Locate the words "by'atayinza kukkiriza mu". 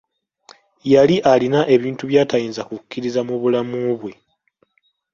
2.09-3.35